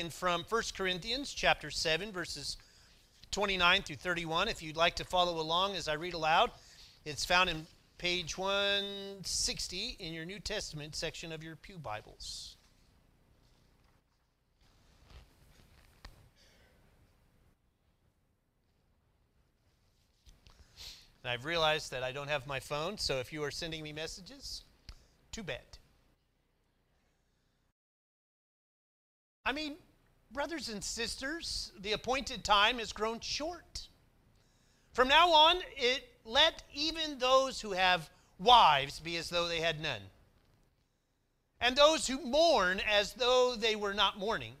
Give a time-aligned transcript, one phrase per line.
[0.00, 2.56] And from 1 Corinthians chapter 7, verses
[3.32, 4.48] 29 through 31.
[4.48, 6.50] If you'd like to follow along as I read aloud,
[7.04, 7.66] it's found in
[7.98, 12.56] page 160 in your New Testament section of your Pew Bibles.
[21.22, 23.92] And I've realized that I don't have my phone, so if you are sending me
[23.92, 24.64] messages,
[25.30, 25.60] too bad.
[29.44, 29.74] I mean,
[30.30, 33.88] brothers and sisters, the appointed time has grown short.
[34.92, 39.80] From now on, it let even those who have wives be as though they had
[39.80, 40.02] none,
[41.60, 44.54] and those who mourn as though they were not mourning,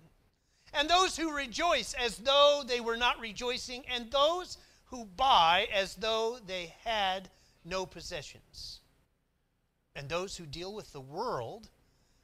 [0.72, 5.94] and those who rejoice as though they were not rejoicing, and those who buy as
[5.94, 7.30] though they had
[7.64, 8.80] no possessions,
[9.94, 11.68] and those who deal with the world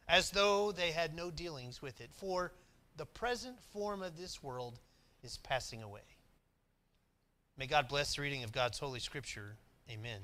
[0.08, 2.10] as though they had no dealings with it.
[2.12, 2.52] For
[2.96, 4.78] the present form of this world
[5.22, 6.00] is passing away.
[7.58, 9.56] May God bless the reading of God's Holy Scripture.
[9.90, 10.20] Amen.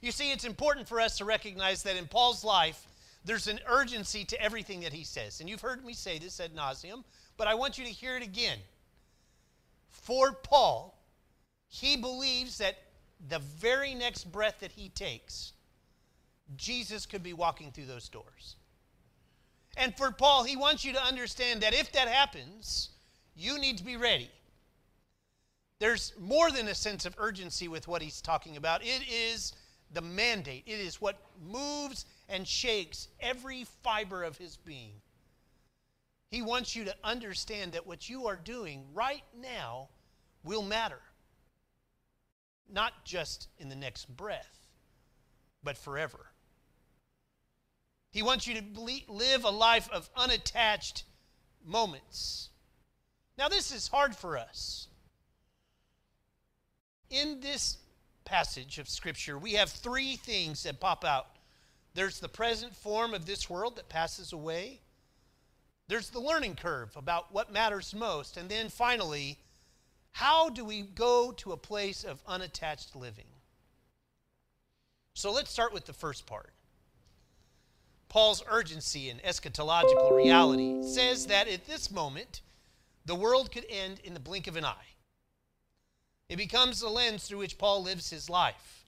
[0.00, 2.86] You see, it's important for us to recognize that in Paul's life,
[3.24, 5.40] there's an urgency to everything that he says.
[5.40, 7.04] And you've heard me say this ad nauseum,
[7.36, 8.58] but I want you to hear it again.
[9.88, 10.98] For Paul,
[11.68, 12.78] he believes that
[13.28, 15.52] the very next breath that he takes,
[16.56, 18.56] Jesus could be walking through those doors.
[19.76, 22.90] And for Paul, he wants you to understand that if that happens,
[23.34, 24.30] you need to be ready.
[25.78, 28.84] There's more than a sense of urgency with what he's talking about.
[28.84, 29.54] It is
[29.92, 34.92] the mandate, it is what moves and shakes every fiber of his being.
[36.30, 39.88] He wants you to understand that what you are doing right now
[40.44, 41.00] will matter.
[42.70, 44.66] Not just in the next breath,
[45.62, 46.31] but forever.
[48.12, 51.04] He wants you to live a life of unattached
[51.64, 52.50] moments.
[53.36, 54.86] Now, this is hard for us.
[57.10, 57.78] In this
[58.24, 61.26] passage of Scripture, we have three things that pop out
[61.94, 64.80] there's the present form of this world that passes away,
[65.88, 69.38] there's the learning curve about what matters most, and then finally,
[70.12, 73.26] how do we go to a place of unattached living?
[75.14, 76.51] So let's start with the first part.
[78.12, 82.42] Paul's urgency and eschatological reality says that at this moment,
[83.06, 84.90] the world could end in the blink of an eye.
[86.28, 88.84] It becomes the lens through which Paul lives his life.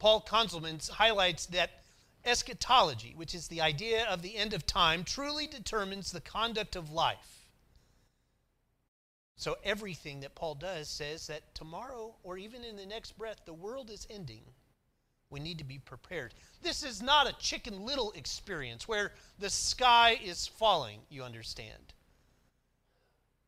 [0.00, 1.84] Paul Conzelmann highlights that
[2.24, 6.90] eschatology, which is the idea of the end of time, truly determines the conduct of
[6.90, 7.44] life.
[9.36, 13.54] So everything that Paul does says that tomorrow or even in the next breath, the
[13.54, 14.42] world is ending.
[15.30, 16.34] We need to be prepared.
[16.62, 21.92] This is not a chicken little experience where the sky is falling, you understand.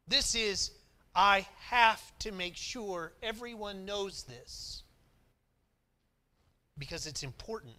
[0.09, 0.72] This is,
[1.15, 4.83] I have to make sure everyone knows this
[6.78, 7.75] because it's important.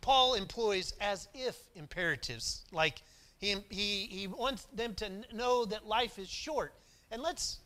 [0.00, 3.02] Paul employs as if imperatives, like
[3.38, 6.74] he, he, he wants them to know that life is short.
[7.10, 7.58] And let's,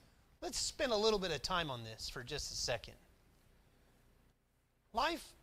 [0.42, 2.94] let's spend a little bit of time on this for just a second.
[4.96, 5.34] Life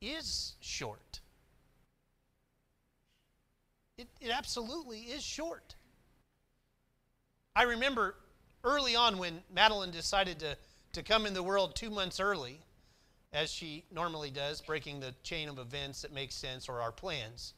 [0.00, 1.18] is short.
[3.98, 5.74] It, it absolutely is short.
[7.56, 8.14] I remember
[8.62, 10.56] early on when Madeline decided to,
[10.92, 12.60] to come in the world two months early,
[13.32, 17.54] as she normally does, breaking the chain of events that makes sense or our plans.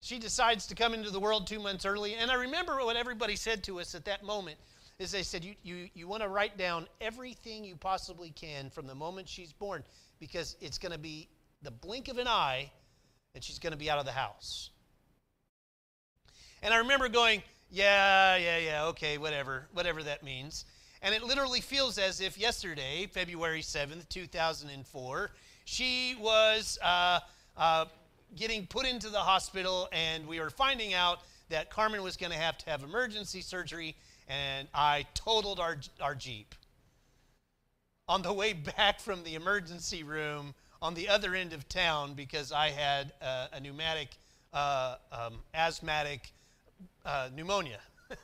[0.00, 3.36] She decides to come into the world two months early, and I remember what everybody
[3.36, 4.56] said to us at that moment
[4.98, 8.86] is they said, you, you, you want to write down everything you possibly can from
[8.86, 9.84] the moment she's born
[10.18, 11.28] because it's going to be
[11.62, 12.70] the blink of an eye
[13.34, 14.70] and she's going to be out of the house.
[16.62, 20.64] And I remember going, yeah, yeah, yeah, okay, whatever, whatever that means.
[21.02, 25.30] And it literally feels as if yesterday, February 7th, 2004,
[25.66, 27.20] she was uh,
[27.56, 27.84] uh,
[28.34, 31.20] getting put into the hospital, and we were finding out
[31.50, 33.94] that Carmen was going to have to have emergency surgery
[34.28, 36.54] and I totaled our, our Jeep.
[38.08, 42.52] On the way back from the emergency room on the other end of town, because
[42.52, 44.08] I had uh, a pneumatic,
[44.52, 46.30] uh, um, asthmatic
[47.04, 47.80] uh, pneumonia,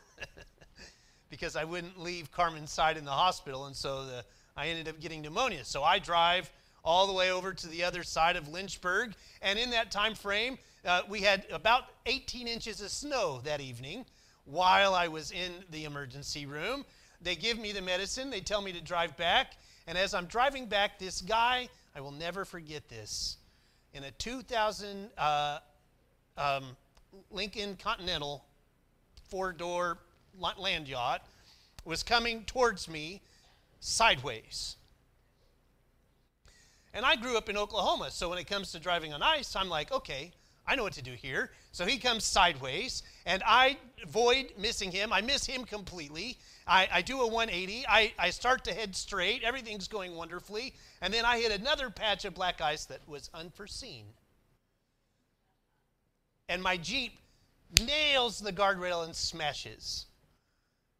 [1.30, 4.24] because I wouldn't leave Carmen's side in the hospital, and so the,
[4.56, 5.64] I ended up getting pneumonia.
[5.64, 6.50] So I drive
[6.84, 10.58] all the way over to the other side of Lynchburg, and in that time frame,
[10.84, 14.04] uh, we had about 18 inches of snow that evening
[14.44, 16.84] while I was in the emergency room.
[17.20, 19.52] They give me the medicine, they tell me to drive back.
[19.86, 23.36] And as I'm driving back, this guy, I will never forget this,
[23.94, 25.58] in a 2000 uh,
[26.36, 26.76] um,
[27.30, 28.44] Lincoln Continental
[29.28, 29.98] four door
[30.58, 31.26] land yacht
[31.84, 33.20] was coming towards me
[33.80, 34.76] sideways.
[36.94, 39.68] And I grew up in Oklahoma, so when it comes to driving on ice, I'm
[39.68, 40.32] like, okay,
[40.66, 41.50] I know what to do here.
[41.72, 45.12] So he comes sideways, and I avoid missing him.
[45.12, 46.38] I miss him completely.
[46.66, 47.84] I, I do a 180.
[47.88, 49.42] I, I start to head straight.
[49.42, 50.74] Everything's going wonderfully.
[51.00, 54.04] And then I hit another patch of black ice that was unforeseen.
[56.48, 57.18] And my Jeep
[57.84, 60.06] nails the guardrail and smashes.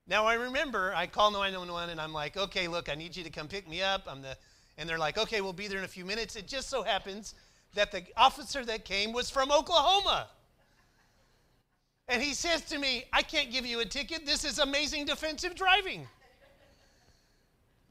[0.09, 3.31] Now I remember I call 911 and I'm like, okay, look, I need you to
[3.31, 4.03] come pick me up.
[4.09, 4.37] I'm the,
[4.79, 6.35] and they're like, okay, we'll be there in a few minutes.
[6.35, 7.35] It just so happens
[7.75, 10.29] that the officer that came was from Oklahoma.
[12.09, 14.27] And he says to me, I can't give you a ticket.
[14.27, 16.07] This is amazing defensive driving.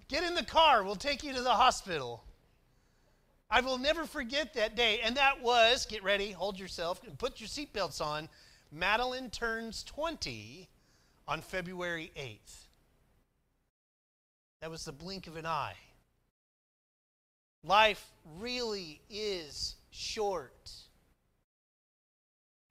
[0.07, 0.83] Get in the car.
[0.83, 2.24] We'll take you to the hospital.
[3.50, 5.00] I will never forget that day.
[5.04, 8.30] And that was, get ready, hold yourself, and put your seatbelts on.
[8.72, 10.69] Madeline turns 20
[11.27, 12.68] on February 8th.
[14.62, 15.75] That was the blink of an eye.
[17.63, 20.72] Life really is short.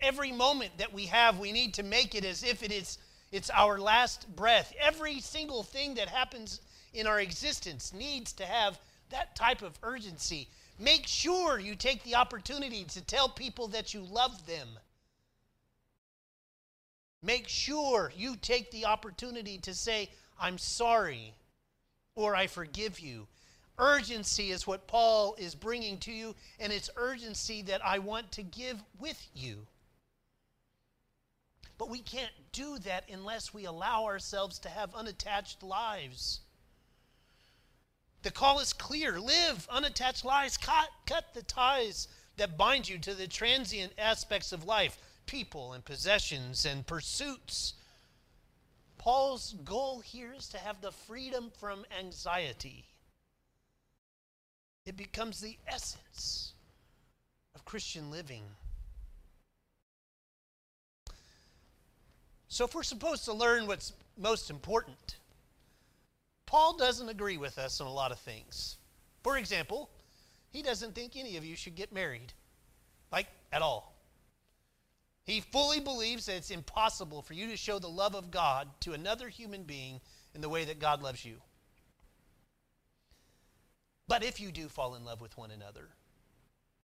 [0.00, 2.98] Every moment that we have, we need to make it as if it is
[3.30, 4.72] it's our last breath.
[4.80, 6.60] Every single thing that happens
[6.92, 10.48] in our existence needs to have that type of urgency.
[10.78, 14.68] Make sure you take the opportunity to tell people that you love them.
[17.22, 20.08] Make sure you take the opportunity to say,
[20.40, 21.34] I'm sorry
[22.16, 23.28] or I forgive you.
[23.80, 28.42] Urgency is what Paul is bringing to you, and it's urgency that I want to
[28.42, 29.66] give with you.
[31.78, 36.40] But we can't do that unless we allow ourselves to have unattached lives.
[38.20, 42.06] The call is clear live unattached lives, cut, cut the ties
[42.36, 47.72] that bind you to the transient aspects of life people and possessions and pursuits.
[48.98, 52.89] Paul's goal here is to have the freedom from anxiety.
[54.86, 56.52] It becomes the essence
[57.54, 58.42] of Christian living.
[62.48, 65.16] So, if we're supposed to learn what's most important,
[66.46, 68.76] Paul doesn't agree with us on a lot of things.
[69.22, 69.88] For example,
[70.50, 72.32] he doesn't think any of you should get married,
[73.12, 73.94] like at all.
[75.24, 78.94] He fully believes that it's impossible for you to show the love of God to
[78.94, 80.00] another human being
[80.34, 81.36] in the way that God loves you.
[84.10, 85.88] But if you do fall in love with one another,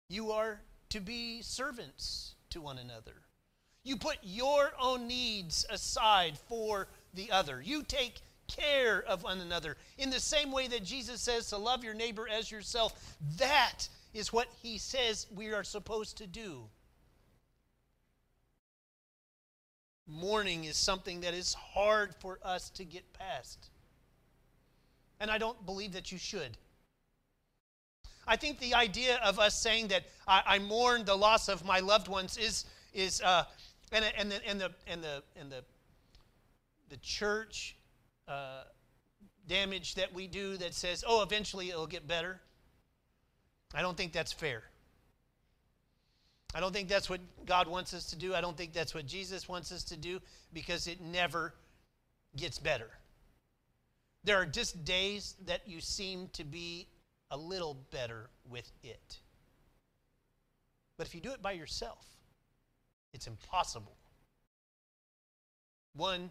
[0.09, 3.13] you are to be servants to one another.
[3.85, 7.61] You put your own needs aside for the other.
[7.61, 11.85] You take care of one another in the same way that Jesus says to love
[11.85, 13.15] your neighbor as yourself.
[13.37, 16.63] That is what he says we are supposed to do.
[20.07, 23.69] Mourning is something that is hard for us to get past.
[25.21, 26.57] And I don't believe that you should.
[28.27, 31.81] I think the idea of us saying that I, I mourn the loss of my
[31.81, 32.65] loved ones is,
[32.95, 33.45] is uh,
[33.91, 35.65] and, and, the, and, the, and, the, and the,
[36.89, 37.77] the church
[38.29, 38.63] uh,
[39.49, 42.41] damage that we do that says, oh, eventually it'll get better.
[43.75, 44.63] I don't think that's fair.
[46.55, 48.35] I don't think that's what God wants us to do.
[48.35, 50.21] I don't think that's what Jesus wants us to do
[50.53, 51.55] because it never
[52.37, 52.91] gets better.
[54.25, 56.87] There are just days that you seem to be
[57.33, 59.19] a little better with it.
[60.99, 62.07] But if you do it by yourself,
[63.15, 63.97] it's impossible.
[65.95, 66.31] One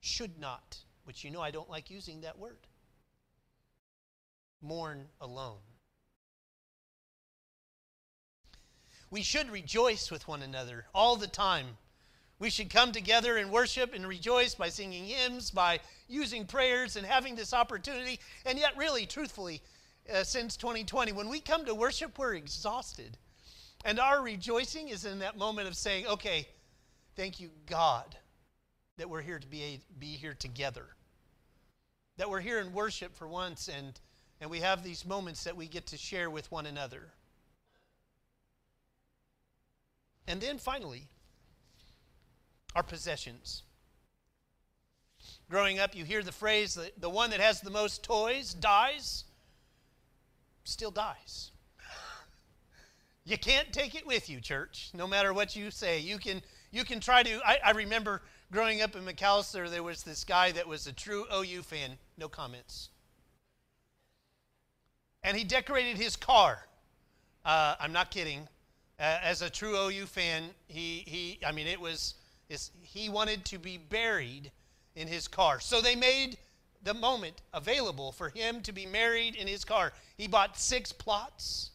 [0.00, 2.58] should not, which you know I don't like using that word,
[4.60, 5.58] mourn alone.
[9.08, 11.66] We should rejoice with one another all the time.
[12.40, 17.06] We should come together and worship and rejoice by singing hymns, by using prayers and
[17.06, 18.18] having this opportunity.
[18.46, 19.62] And yet, really, truthfully,
[20.12, 23.16] uh, since 2020, when we come to worship, we're exhausted.
[23.84, 26.48] And our rejoicing is in that moment of saying, okay,
[27.16, 28.16] thank you, God,
[28.98, 30.86] that we're here to be, be here together.
[32.16, 33.98] That we're here in worship for once and,
[34.40, 37.08] and we have these moments that we get to share with one another.
[40.26, 41.08] And then finally,
[42.74, 43.62] our possessions.
[45.48, 49.24] Growing up, you hear the phrase that the one that has the most toys dies,
[50.64, 51.50] still dies.
[53.24, 56.00] You can't take it with you, church, no matter what you say.
[56.00, 57.40] You can, you can try to.
[57.46, 61.26] I, I remember growing up in McAlester, there was this guy that was a true
[61.32, 61.98] OU fan.
[62.18, 62.88] No comments.
[65.22, 66.66] And he decorated his car.
[67.44, 68.48] Uh, I'm not kidding
[68.98, 72.14] Uh, as a true OU fan, he, he I mean, it was,
[72.82, 74.50] he wanted to be buried
[74.94, 75.60] in his car.
[75.60, 76.38] So they made
[76.82, 79.92] the moment available for him to be married in his car.
[80.16, 81.70] He bought six plots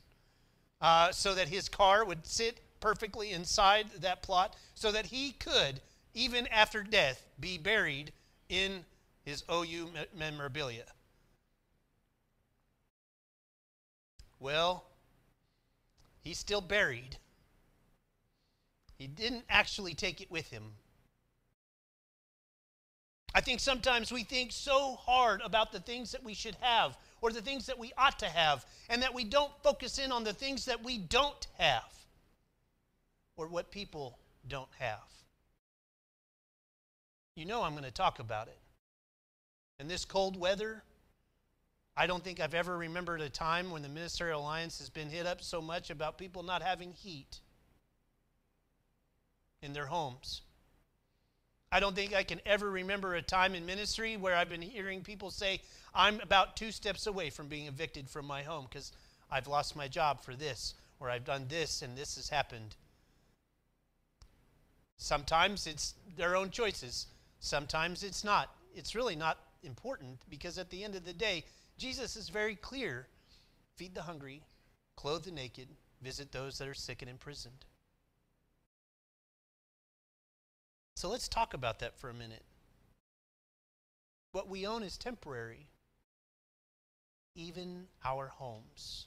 [0.81, 5.81] uh, so that his car would sit perfectly inside that plot so that he could,
[6.13, 8.11] even after death, be buried
[8.49, 8.85] in
[9.23, 10.85] his OU memorabilia.
[14.39, 14.85] Well,
[16.23, 17.17] he's still buried.
[18.97, 20.73] He didn't actually take it with him.
[23.35, 27.33] I think sometimes we think so hard about the things that we should have or
[27.33, 30.33] the things that we ought to have, and that we don't focus in on the
[30.33, 31.91] things that we don't have
[33.35, 34.99] or what people don't have.
[37.35, 38.59] You know, I'm going to talk about it.
[39.79, 40.83] In this cold weather,
[41.97, 45.25] I don't think I've ever remembered a time when the Ministerial Alliance has been hit
[45.25, 47.39] up so much about people not having heat
[49.61, 50.41] in their homes.
[51.71, 55.01] I don't think I can ever remember a time in ministry where I've been hearing
[55.01, 55.61] people say,
[55.93, 58.91] I'm about two steps away from being evicted from my home because
[59.31, 62.75] I've lost my job for this, or I've done this and this has happened.
[64.97, 67.07] Sometimes it's their own choices,
[67.39, 68.55] sometimes it's not.
[68.73, 71.43] It's really not important because at the end of the day,
[71.77, 73.07] Jesus is very clear
[73.75, 74.41] feed the hungry,
[74.95, 75.67] clothe the naked,
[76.01, 77.65] visit those that are sick and imprisoned.
[81.05, 82.41] So let's talk about that for a minute.
[84.31, 85.67] What we own is temporary,
[87.35, 89.05] even our homes.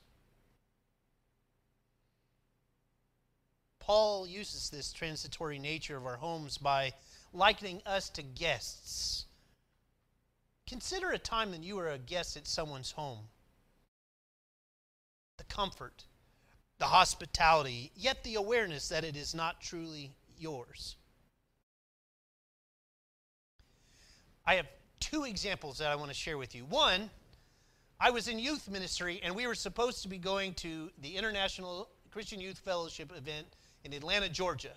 [3.81, 6.93] Paul uses this transitory nature of our homes by
[7.33, 9.27] likening us to guests.
[10.69, 13.27] Consider a time when you were a guest at someone's home.
[15.37, 16.05] The comfort,
[16.79, 20.95] the hospitality, yet the awareness that it is not truly yours.
[24.49, 24.67] I have
[24.99, 26.65] two examples that I want to share with you.
[26.65, 27.11] One,
[28.01, 31.87] I was in youth ministry and we were supposed to be going to the International
[32.11, 33.47] Christian Youth Fellowship event
[33.85, 34.73] in Atlanta, Georgia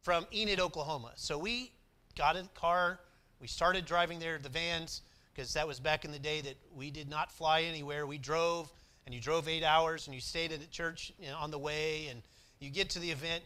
[0.00, 1.12] from Enid, Oklahoma.
[1.16, 1.72] So we
[2.16, 2.98] got a car,
[3.38, 5.02] we started driving there, the vans,
[5.34, 8.06] because that was back in the day that we did not fly anywhere.
[8.06, 8.72] We drove,
[9.04, 11.58] and you drove eight hours, and you stayed at the church you know, on the
[11.58, 12.22] way, and
[12.60, 13.44] you get to the event,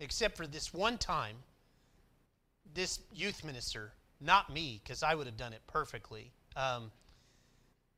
[0.00, 1.36] except for this one time,
[2.74, 3.92] this youth minister
[4.22, 6.90] not me, because I would have done it perfectly, um,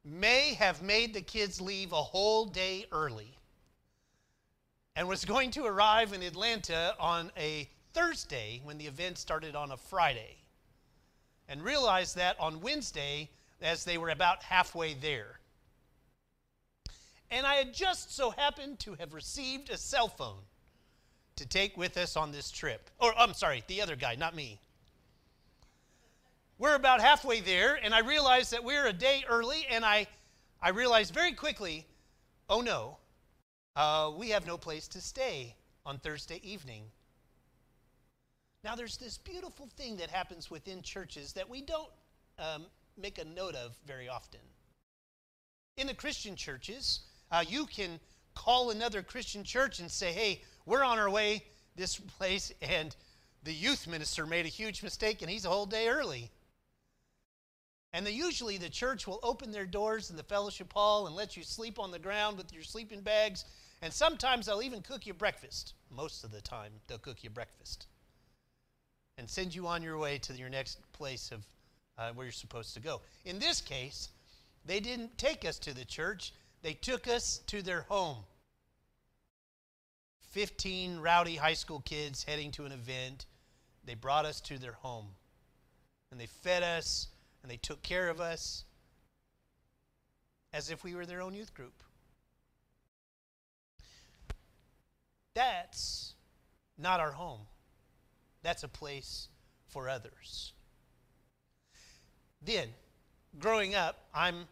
[0.04, 3.38] may have made the kids leave a whole day early
[4.97, 9.73] and was going to arrive in Atlanta on a Thursday when the event started on
[9.73, 10.37] a Friday.
[11.49, 13.28] And realized that on Wednesday
[13.61, 15.40] as they were about halfway there.
[17.31, 20.43] And I had just so happened to have received a cell phone
[21.37, 22.88] to take with us on this trip.
[22.99, 24.61] Or, I'm sorry, the other guy, not me.
[26.64, 30.06] We're about halfway there, and I realized that we're a day early, and I,
[30.62, 31.87] I realized very quickly
[32.49, 32.97] oh no,
[33.76, 36.85] uh, we have no place to stay on Thursday evening.
[38.64, 41.90] Now, there's this beautiful thing that happens within churches that we don't
[42.38, 42.64] um,
[42.97, 44.40] make a note of very often.
[45.76, 48.00] In the Christian churches, uh, you can
[48.35, 51.44] call another Christian church and say, hey, we're on our way
[51.76, 52.97] this place, and
[53.42, 56.30] the youth minister made a huge mistake, and he's a whole day early.
[57.94, 61.36] And the, usually the church will open their doors in the fellowship hall and let
[61.36, 63.44] you sleep on the ground with your sleeping bags.
[63.82, 65.74] And sometimes they'll even cook you breakfast.
[65.94, 67.86] Most of the time, they'll cook you breakfast
[69.16, 71.46] and send you on your way to your next place of
[71.96, 73.00] uh, where you're supposed to go.
[73.24, 74.08] In this case,
[74.66, 76.32] they didn't take us to the church,
[76.62, 78.16] they took us to their home.
[80.32, 83.26] 15 rowdy high school kids heading to an event.
[83.84, 85.06] They brought us to their home.
[86.10, 87.06] And they fed us
[87.44, 88.64] and they took care of us
[90.54, 91.82] as if we were their own youth group.
[95.34, 96.14] That's
[96.78, 97.40] not our home.
[98.42, 99.28] That's a place
[99.68, 100.54] for others.
[102.40, 102.68] Then,
[103.38, 104.46] growing up, I'm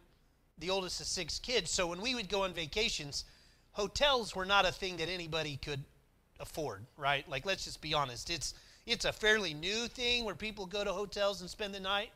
[0.59, 3.25] the oldest of six kids, so when we would go on vacations,
[3.71, 5.83] hotels were not a thing that anybody could
[6.39, 7.27] afford, right?
[7.27, 8.29] Like, let's just be honest.
[8.29, 8.53] It's,
[8.85, 12.11] it's a fairly new thing where people go to hotels and spend the night.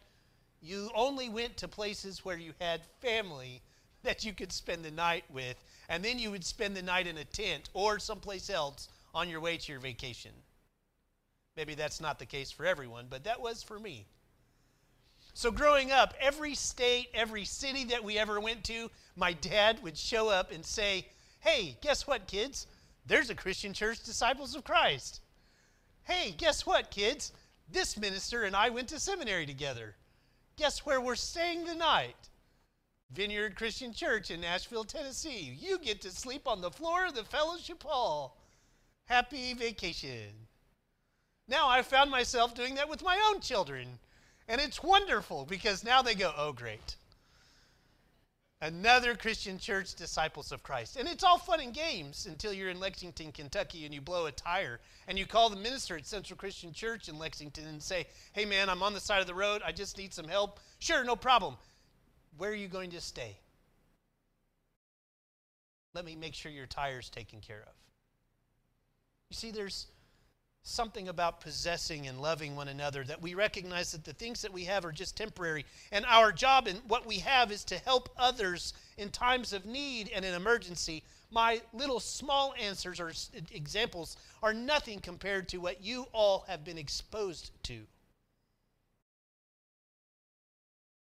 [0.62, 3.62] You only went to places where you had family
[4.04, 5.56] that you could spend the night with,
[5.90, 9.40] and then you would spend the night in a tent or someplace else on your
[9.40, 10.32] way to your vacation.
[11.56, 14.06] Maybe that's not the case for everyone, but that was for me.
[15.34, 19.98] So, growing up, every state, every city that we ever went to, my dad would
[19.98, 21.08] show up and say,
[21.40, 22.68] Hey, guess what, kids?
[23.08, 25.22] there's a Christian church, Disciples of Christ.
[26.04, 27.32] Hey, guess what, kids?
[27.72, 29.96] This minister and I went to seminary together.
[30.58, 32.16] Guess where we're staying tonight?
[33.12, 35.56] Vineyard Christian Church in Nashville, Tennessee.
[35.60, 38.36] You get to sleep on the floor of the fellowship hall.
[39.06, 40.34] Happy vacation.
[41.48, 44.00] Now I found myself doing that with my own children.
[44.48, 46.96] And it's wonderful because now they go, oh, great.
[48.60, 50.98] Another Christian church, Disciples of Christ.
[50.98, 54.32] And it's all fun and games until you're in Lexington, Kentucky, and you blow a
[54.32, 54.80] tire.
[55.08, 58.68] And you call the minister at Central Christian Church in Lexington and say, hey, man,
[58.68, 59.62] I'm on the side of the road.
[59.64, 60.60] I just need some help.
[60.80, 61.56] Sure, no problem.
[62.38, 63.38] Where are you going to stay?
[65.94, 67.74] Let me make sure your tire's taken care of.
[69.30, 69.86] You see, there's
[70.68, 74.66] something about possessing and loving one another that we recognize that the things that we
[74.66, 75.66] have are just temporary.
[75.92, 80.12] And our job and what we have is to help others in times of need
[80.14, 81.04] and in emergency.
[81.32, 83.12] My little small answers or
[83.52, 87.84] examples are nothing compared to what you all have been exposed to.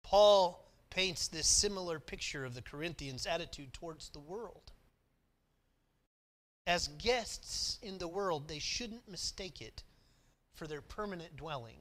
[0.03, 4.71] Paul paints this similar picture of the Corinthians' attitude towards the world.
[6.67, 9.83] As guests in the world, they shouldn't mistake it
[10.53, 11.77] for their permanent dwelling.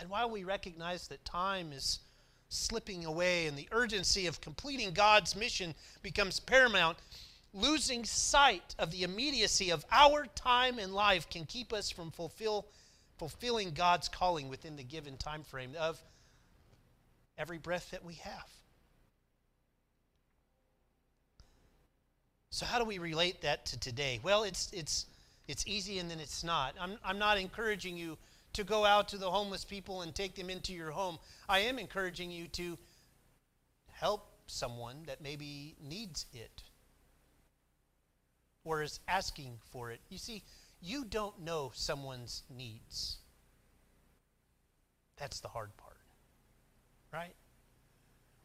[0.00, 2.00] And while we recognize that time is
[2.48, 6.98] slipping away and the urgency of completing God's mission becomes paramount,
[7.52, 12.66] losing sight of the immediacy of our time and life can keep us from fulfill,
[13.16, 16.02] fulfilling God's calling within the given time frame of
[17.38, 18.48] every breath that we have.
[22.54, 24.20] So how do we relate that to today?
[24.22, 25.06] Well, it's it's
[25.48, 26.76] it's easy and then it's not.
[26.80, 28.16] I'm I'm not encouraging you
[28.52, 31.18] to go out to the homeless people and take them into your home.
[31.48, 32.78] I am encouraging you to
[33.90, 36.62] help someone that maybe needs it
[38.62, 39.98] or is asking for it.
[40.08, 40.44] You see,
[40.80, 43.16] you don't know someone's needs.
[45.16, 45.98] That's the hard part,
[47.12, 47.34] right?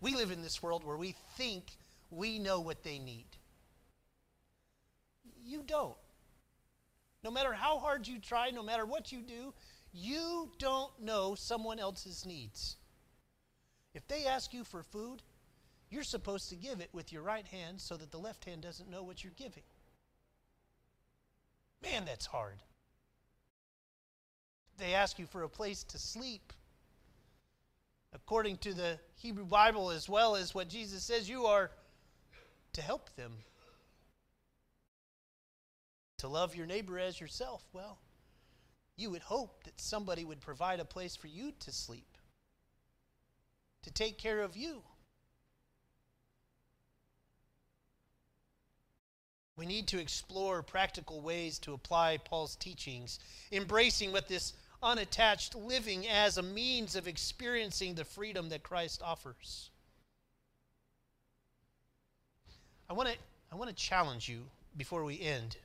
[0.02, 1.66] We live in this world where we think
[2.10, 3.28] we know what they need.
[5.50, 5.96] You don't.
[7.24, 9.54] No matter how hard you try, no matter what you do,
[9.92, 12.78] you don't know someone else's needs.
[13.96, 15.24] If they ask you for food,
[15.90, 18.92] you're supposed to give it with your right hand so that the left hand doesn't
[18.92, 19.64] know what you're giving.
[21.82, 22.60] Man, that's hard.
[24.78, 26.54] They ask you for a place to sleep.
[28.14, 31.72] According to the Hebrew Bible, as well as what Jesus says, you are
[32.74, 33.34] to help them
[36.20, 37.98] to love your neighbor as yourself, well,
[38.96, 42.18] you would hope that somebody would provide a place for you to sleep,
[43.84, 44.82] to take care of you.
[49.56, 53.20] We need to explore practical ways to apply Paul's teachings,
[53.52, 59.70] embracing what this unattached living as a means of experiencing the freedom that Christ offers.
[62.90, 63.16] I want to
[63.52, 64.44] I want to challenge you
[64.78, 65.58] before we end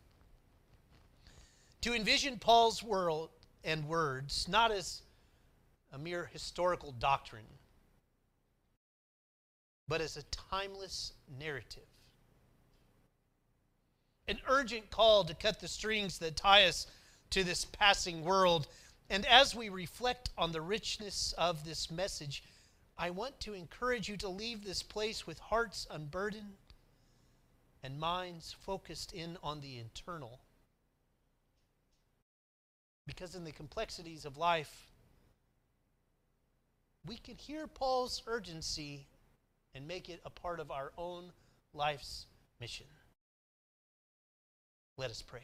[1.84, 3.28] to envision Paul's world
[3.62, 5.02] and words not as
[5.92, 7.44] a mere historical doctrine,
[9.86, 11.84] but as a timeless narrative.
[14.26, 16.86] An urgent call to cut the strings that tie us
[17.28, 18.66] to this passing world.
[19.10, 22.44] And as we reflect on the richness of this message,
[22.96, 26.56] I want to encourage you to leave this place with hearts unburdened
[27.82, 30.40] and minds focused in on the eternal.
[33.06, 34.90] Because in the complexities of life,
[37.06, 39.06] we can hear Paul's urgency
[39.74, 41.32] and make it a part of our own
[41.74, 42.26] life's
[42.60, 42.86] mission.
[44.96, 45.42] Let us pray.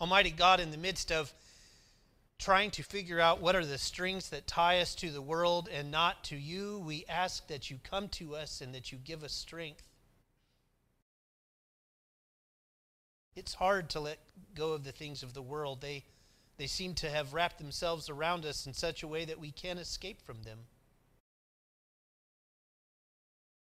[0.00, 1.32] Almighty God, in the midst of
[2.44, 5.90] trying to figure out what are the strings that tie us to the world and
[5.90, 9.32] not to you, we ask that you come to us and that you give us
[9.32, 9.88] strength.
[13.34, 14.18] It's hard to let
[14.54, 15.80] go of the things of the world.
[15.80, 16.04] They,
[16.58, 19.78] they seem to have wrapped themselves around us in such a way that we can't
[19.78, 20.58] escape from them.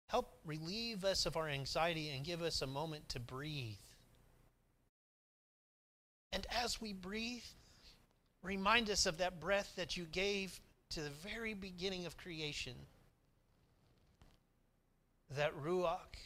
[0.10, 3.77] Help relieve us of our anxiety and give us a moment to breathe.
[6.32, 7.41] And as we breathe,
[8.41, 10.60] Remind us of that breath that you gave
[10.91, 12.73] to the very beginning of creation.
[15.36, 16.17] That Ruach,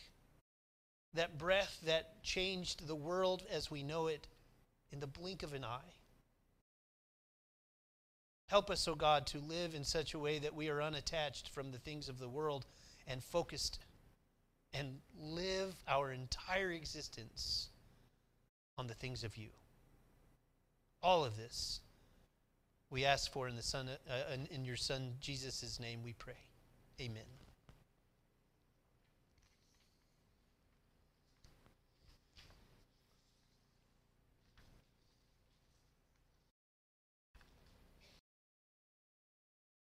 [1.13, 4.27] that breath that changed the world as we know it
[4.91, 5.93] in the blink of an eye.
[8.47, 11.49] Help us, O oh God, to live in such a way that we are unattached
[11.49, 12.65] from the things of the world
[13.07, 13.79] and focused
[14.73, 17.69] and live our entire existence
[18.77, 19.49] on the things of you.
[21.01, 21.81] All of this
[22.93, 26.37] we ask for in the son uh, uh in your son Jesus' name we pray.
[27.01, 27.42] Amen.